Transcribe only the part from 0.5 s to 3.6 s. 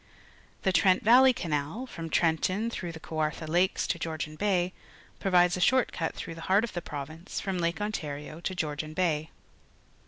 The Trent Valley Canal, from Trenton tlirough the Kaicartha